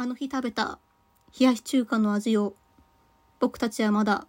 [0.00, 0.78] あの日食べた
[1.38, 2.54] 冷やし中華の味を
[3.38, 4.26] 僕たちはまだ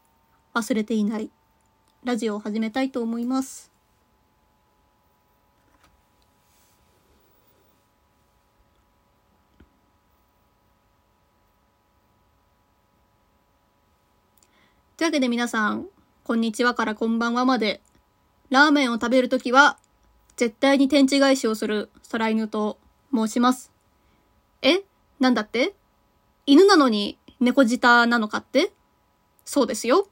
[0.53, 1.31] 忘れていない
[2.03, 3.71] ラジオを始めたいと思います。
[14.97, 15.87] というわけで皆さん、
[16.25, 17.79] こんにちはからこんばんはまで、
[18.49, 19.77] ラーメンを食べるときは、
[20.35, 22.77] 絶対に天地返しをする空犬と
[23.13, 23.71] 申します。
[24.61, 24.83] え？
[25.21, 25.75] なんだって？
[26.47, 28.73] 犬なのに猫舌なのかって？
[29.45, 30.07] そうですよ。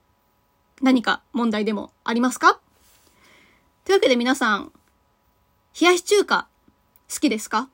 [0.82, 2.60] 何か問題でもありますか？
[3.86, 4.72] というわけで皆さん、
[5.82, 6.48] 冷やし中華
[7.12, 7.70] 好きですか？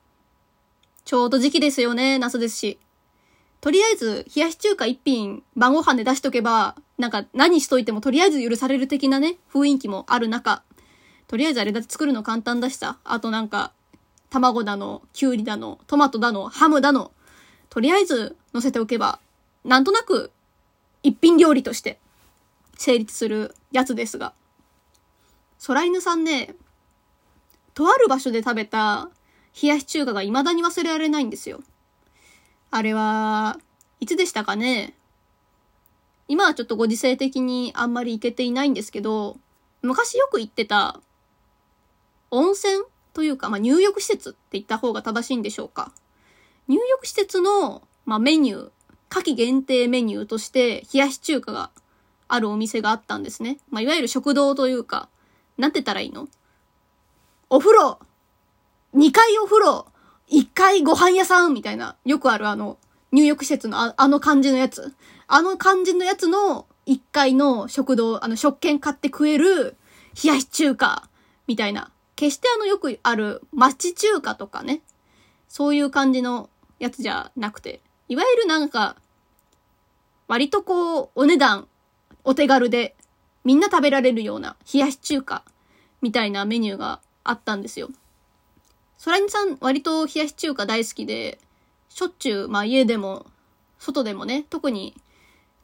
[1.04, 2.78] ちょうど時期ですよね、夏ですし。
[3.60, 10.62] とりあえず、冷やし中華一品晩ご飯で出しとけば、なんか何しといてもとりあえず許される的なね、雰囲気もある中、
[11.26, 12.98] とりあえずあれだって作るの簡単だしさ。
[13.04, 13.72] あとなんか、
[14.30, 17.12] 卵だの、きゅうりだの、トマトだの、ハムだの、
[17.70, 19.20] とりあえず乗せておけば、
[19.64, 20.30] なんとなく
[21.02, 21.98] 一品料理として
[22.76, 24.32] 成立するやつですが、
[25.66, 26.54] 空犬さんね、
[27.74, 29.10] とある場所で食べた
[29.60, 31.62] 冷やし中華が未だに忘れられないんですよ。
[32.70, 33.58] あれは、
[34.00, 34.94] いつでしたかね？
[36.28, 39.38] 今はちょっとご時世的にあんまり行けていないんですけど、
[39.82, 41.00] 昔よく行ってた
[42.30, 45.92] 温泉というか、まあ、入浴施設って言った方が正しいんでしょうか。
[46.68, 48.70] 入浴施設の、まあ、メニュー、
[49.08, 51.70] 夏季限定メニューとして冷やし中華が
[52.28, 53.58] あるお店があったんですね。
[53.70, 55.08] まあ、いわゆる食堂というか、
[55.58, 56.28] なんてたらいいの？
[57.48, 57.98] お風呂
[58.94, 59.86] !2 階お風呂
[60.30, 62.78] !1 階ご飯屋さんみたいな、よくあるあの、
[63.12, 64.92] 入浴施設のああの感じのやつ。
[65.28, 69.76] あの感じのやつの1階の食堂、あの食券買って食える
[70.22, 71.08] 冷やし中華
[71.46, 71.92] みたいな。
[72.16, 74.80] 決してあのよくある町中華とかね。
[75.48, 77.80] そういう感じのやつじゃなくて。
[78.08, 78.96] いわゆるなんか、
[80.28, 81.68] 割とこう、お値段、
[82.24, 82.96] お手軽で、
[83.44, 85.44] みんな食べられるような冷やし中華
[86.02, 87.90] みたいなメニューがあったんですよ。
[88.98, 91.38] そらにさん、割と冷やし中華大好きで、
[91.88, 93.26] しょっちゅう、まあ家でも、
[93.78, 94.94] 外でもね、特に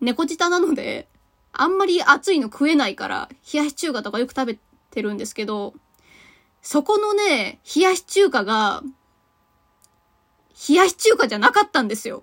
[0.01, 1.09] 猫舌なので、
[1.53, 4.59] あんまり熱いの食えないから、冷やし中華とかよく食べ
[4.91, 5.75] てるんですけど、
[6.63, 8.83] そこのね、冷やし中華が、
[10.69, 12.23] 冷やし中華じゃなかったんですよ。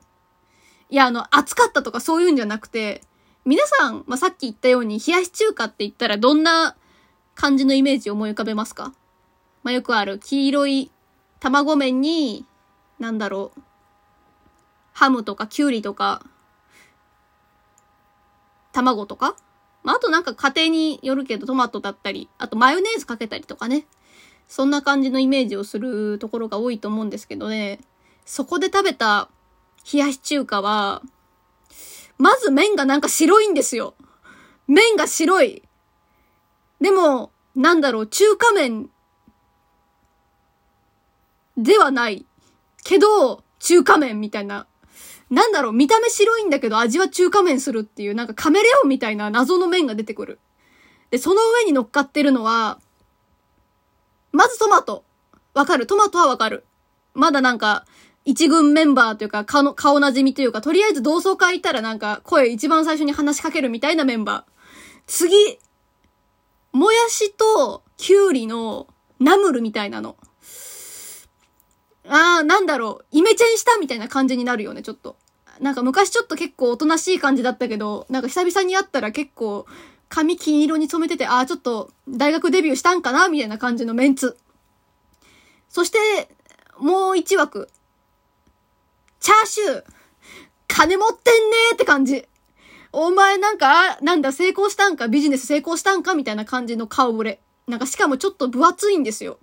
[0.89, 3.01] いや、あの、熱かったとかそういうんじゃなくて、
[3.45, 6.75] 皆さん、まあ、さっき言ったように、冷やし中華って言ったらどんな
[7.35, 8.93] 感じのイメージを思い浮かべますか？
[9.63, 10.91] まあ、よくある黄色い
[11.39, 12.45] 卵麺に、
[12.99, 13.61] なんだろう、
[14.93, 16.21] ハムとかキュウリとか、
[18.71, 19.35] 卵とか？
[19.83, 23.85] まあ、あとなんか家庭によるけどトマトだったり、あとマヨネーズかけたりとかね。
[24.47, 27.79] そんな感じのイメージをするところが多いと思うんですけどね。
[28.29, 29.27] そこで食べた
[29.91, 31.01] 冷やし中華は、
[32.19, 33.95] まず麺がなんか白いんですよ。
[34.67, 35.63] 麺が白い。
[36.79, 38.91] でも、なんだろう、中華麺
[41.57, 42.27] ではない。
[42.83, 44.67] けど、中華麺みたいな。
[45.31, 50.39] なんだろう、見た目白いんだけど味は中華麺するっていう、なんかカメレオンみたいな謎の麺が出てくる。
[51.09, 52.79] で、その上に乗っかってるのは、
[54.31, 55.03] まずトマト。
[55.55, 55.87] わかる。
[55.87, 56.63] トマトはわかる。
[57.15, 57.87] まだなんか、
[58.29, 64.51] 一軍メンバーというか、顔の、顔馴染みというか、とりあえず同窓会行ったらなんか、声一番最初に話しかけるみたいなメンバー。
[65.07, 65.33] 次、
[66.71, 68.85] もやしと、きゅうりの、
[69.19, 70.15] ナムルみたいなの。
[72.07, 75.15] あー、なんだろう、イメチェンしたみたいな感じになるよね、ちょっと。
[75.59, 79.65] なんか昔ちょっと結構おとなしい感じだったけど、なんか久々に会ったら結構、
[80.07, 84.37] 髪金色に染めてて、あー、ちょっと、大学デビューしたんかなみたいな感じのメンツ。
[85.67, 85.97] そして、
[86.77, 87.69] もう一枠。
[89.19, 89.83] チャーシュー
[90.67, 92.25] 金持ってんねーって感じ。
[92.91, 95.07] お前なんか、なんだ、成功したんか？
[95.07, 96.13] ビジネス成功したんか？
[96.13, 97.41] みたいな感じの顔ぶれ。
[97.67, 99.39] なんかしかもちょっと分厚いんですよ。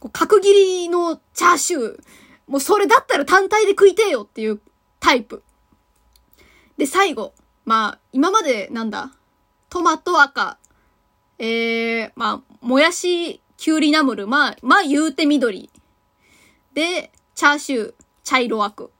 [0.00, 2.02] こう角切りのチャーシュー。
[2.48, 4.60] もうそれだったら単体で食いてえよっていう
[4.98, 5.42] タイプ。
[6.76, 7.34] で、最後。
[7.64, 9.12] まあ、今までなんだ？
[9.68, 10.58] トマト赤。
[11.38, 14.26] えー、まあ、もやし、きゅうりナムル。
[14.26, 15.70] まあ、まあ言うて緑。
[16.74, 17.94] で、チャーシュー、
[18.24, 18.90] 茶色枠。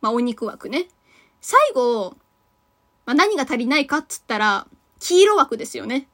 [0.00, 0.88] まあ、お肉枠ね。
[1.40, 2.16] 最後、
[3.06, 4.66] まあ、何が足りないかっつったら、
[5.00, 6.08] 黄色枠ですよね。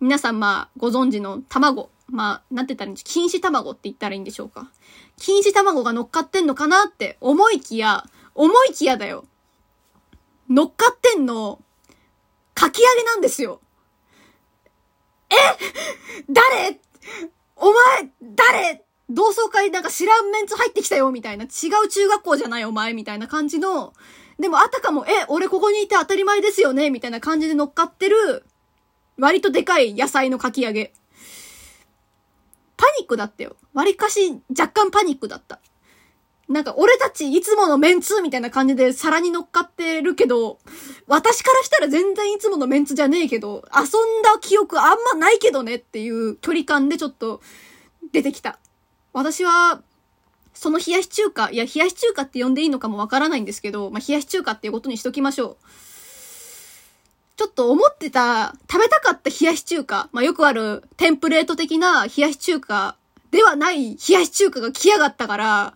[0.00, 1.90] 皆さんまあ、ご存知の卵。
[2.06, 3.24] まあ、なんて言ったらいいんでしょう。
[3.24, 4.70] 錦糸卵って言ったらいいんでしょうか。
[5.18, 8.04] 錦糸卵が乗っかってんのかなって思いきや、
[8.34, 9.24] 思いきやだよ。
[10.50, 11.62] 乗っかってんの、
[12.52, 13.60] かき揚げなんですよ。
[15.30, 15.34] え
[16.30, 16.78] 誰？
[17.56, 18.83] お前、誰？
[19.10, 21.44] 同窓会なんか知らんメンツ入ってきたよ、みたいな。
[21.44, 21.46] 違
[21.84, 23.92] う中学校じゃないお前、みたいな感じの、
[24.38, 28.44] でもあたかも、え、俺ここにいて当たり前ですよね、みたいな感じで乗っかってる、
[29.18, 30.92] 割とでかい野菜のかき揚げ。
[32.76, 33.56] パニックだったよ。
[33.72, 35.60] 割かし若干パニックだった。
[36.48, 40.58] なんか俺たちいつものメンツみたいな感じで皿に乗っかってるけど、
[41.06, 47.40] 私からしたら全然いつものメンツじゃねえけど、遊んだ記憶あんまないけどねっていう距離感でちょっと
[48.12, 48.58] 出てきた。
[49.14, 49.80] 私は、
[50.52, 55.56] その冷やし中華、いや、冷やし中華って呼んでいいのかもわからないんですけど、まあ、冷やし中華っていうことにしときましょう。
[57.36, 62.96] ちょっと思ってた、食べたかった冷やし中華、まあ、よくあるテンプレート的な冷やし中華
[63.30, 65.74] ではない冷やし中華が来やがったから、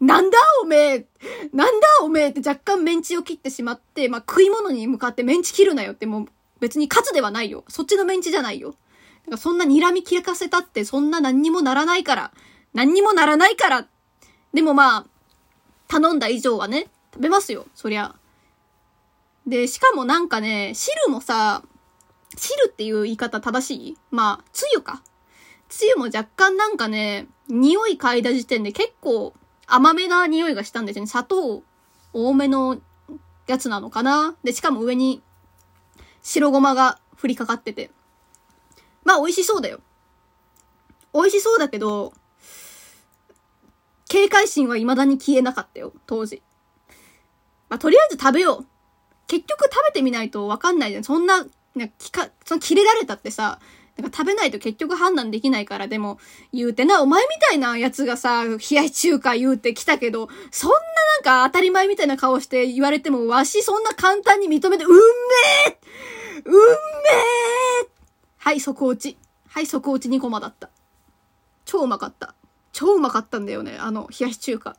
[0.00, 1.06] なんだおめえ
[1.52, 6.26] なんだおめえって若干メンチを切ってしまって、まあ、食い物に向かってメンチ切るなよってもう
[6.60, 7.64] 別にカツではないよ。
[7.68, 8.74] そっちのメンチじゃないよ。
[9.26, 12.32] なんかそんな睨み切かせたってそんな何にもならないから。
[12.74, 13.86] 何にもならないから。
[14.52, 15.06] でもまあ、
[15.88, 17.66] 頼んだ以上はね、食べますよ。
[17.74, 18.14] そりゃ。
[19.46, 21.62] で、しかもなんかね、汁もさ、
[22.36, 23.96] 汁っていう言い方正しい？
[24.10, 25.02] まあ、つゆか。
[25.68, 29.34] つゆも若干なんかね、匂い嗅いだ時点で結構
[29.66, 31.08] 甘めな匂いがしたんですよね。
[31.08, 31.62] 砂糖
[32.12, 32.78] 多めの
[33.46, 34.36] やつなのかな？
[34.44, 35.22] で、しかも上に
[36.22, 37.90] 白ごまが振りかかってて。
[39.04, 39.80] まあ美味しそうだよ。
[41.14, 42.12] 美味しそうだけど、
[44.18, 46.42] 警戒心は未だに消えなかったよ、当時。
[47.68, 48.66] まあ、とりあえず食べよう。
[49.28, 51.04] 結局食べてみないとわかんないじゃん。
[51.04, 53.60] そんな、ね、きか、その切れられたってさ、
[53.96, 56.18] なんか食べないと結局判断できないから、でも、
[56.52, 65.00] 言うてな、お前みたいなやつがさ、冷やし中華言うて来たけど、そんななんか当たり前みたいな顔して言われても、わしそんな簡単に認めて、うんめ
[65.68, 65.78] え
[66.44, 66.60] うんめ
[67.84, 67.88] え
[68.38, 69.16] はい、底落ち。
[69.48, 70.70] はい、底落ち2コマだった。
[71.64, 72.34] 超うまかった。
[72.78, 74.76] 超うまかったんだよね、あの、冷やし中華。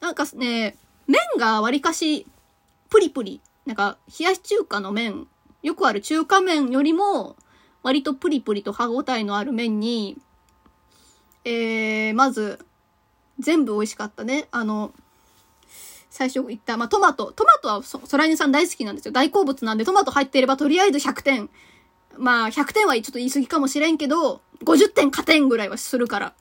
[0.00, 2.26] なんかね、麺がわりかし、
[2.88, 3.42] プリプリ。
[3.66, 5.26] なんか、冷やし中華の麺、
[5.62, 7.36] よくある中華麺よりも、
[7.82, 10.16] 割とプリプリと歯応えのある麺に、
[11.44, 12.64] えー、まず、
[13.38, 14.48] 全部美味しかったね。
[14.50, 14.94] あの、
[16.08, 17.30] 最初言った、まあ、トマト。
[17.32, 19.12] トマトはそ、そらいねさん大好きなんですよ。
[19.12, 21.50] 大好物なんで、トマト入っていればとりあえず100点。
[22.16, 26.34] まあ、100点はちょっと言い過ぎかもしれんけど、50点加点ぐらいはするから。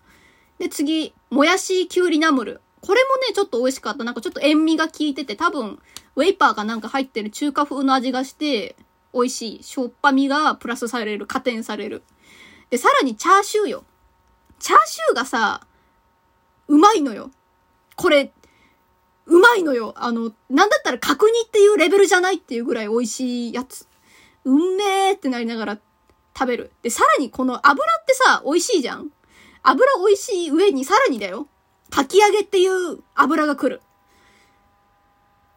[0.60, 2.62] で、次、もやしきゅうりナムル。
[2.82, 4.04] これもね、ちょっと美味しかった。
[4.04, 5.80] なんかちょっと塩味が効いてて、多分、
[6.16, 8.76] ウェイパーがなんか入ってる中華風の味がして、
[9.14, 9.64] 美味しい。
[9.64, 11.28] しょっぱみがプラスされる。
[11.28, 12.04] 加点される。
[12.70, 13.84] で、さらにチャーシューよ。
[14.60, 15.62] チャーシューがさ、
[16.68, 17.32] うまいのよ。
[17.96, 18.34] これ、
[19.26, 19.94] うまいのよ。
[19.98, 23.88] あの、なんだったら角煮っていうレベルじゃないっていうぐらい美味しいやつ。
[24.46, 25.80] うんめーってなりながら
[26.38, 26.72] 食べる。
[26.82, 29.12] で、さらにこの油ってさ、美味しいじゃん
[29.64, 31.48] 油美味しい上にさらにだよ。
[31.90, 33.82] かき揚げっていう油が来る。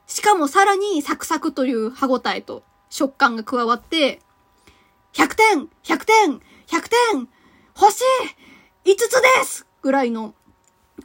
[0.07, 4.21] しかもさらにサクサクという歯応えと食感が加わって、
[5.13, 7.29] 100点 !100 点 !100 点
[7.81, 8.01] 欲し
[8.85, 10.35] い !5 つですぐらいの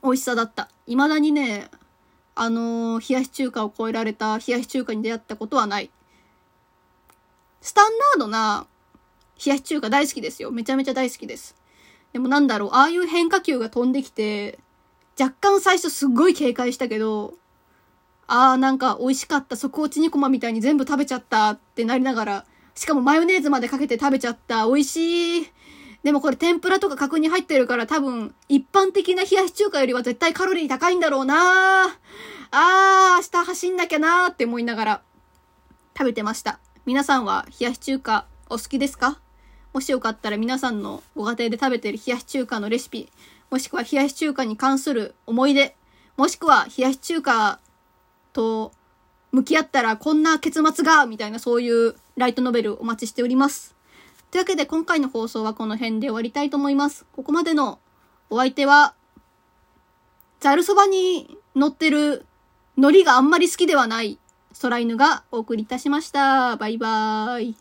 [0.03, 0.69] 美味しさだった。
[0.85, 1.69] 未だにね、
[2.35, 5.89] あのー、冷やし中華を超えられた冷やし中華に出会ったことはない。
[7.61, 8.67] スタンダードな
[9.43, 10.51] 冷やし中華大好きですよ。
[10.51, 11.60] めちゃめちゃ大好きです。
[12.13, 14.59] でもなんだろう、ああいう変化球が飛んできて、
[15.19, 17.33] 若干最初すっごい警戒したけど、
[18.27, 22.45] ああ、なんか美味しかった、底落ちニコマみたいに全部食べちゃったってなりながら、
[22.75, 25.51] しかもマヨネーズまでかけて食べちゃった、美味しい。
[26.03, 35.01] でもこれ天ぷらとか角煮入ってるから多分一般的な冷やし中華よりは絶対カロリー高いんだろうなあー、明日走んなきゃなーって思いながら
[35.95, 36.59] 食べてました。
[36.87, 39.19] 皆さんは冷やし中華お好きですか？
[39.73, 43.09] もしよかったら皆さんのご家庭で食べてる冷やし中華のレシピ、
[43.49, 45.75] もしくは冷やし中華に関する思い出、
[46.17, 47.59] もしくは冷やし中華
[48.33, 48.71] と
[49.31, 53.75] 向き合ったらこんな結末が、みたいなそういうライトノベルお待ちしております。
[54.29, 57.05] というわけで今回の放送はこの辺で終わりたいと思います。
[57.13, 57.79] ここまでの
[58.29, 58.93] お相手は、
[60.39, 62.25] ざるそばに乗ってる
[62.77, 64.17] 海苔があんまり好きではない
[64.61, 66.55] 空犬がお送りいたしました。
[66.55, 67.60] バイバーイ。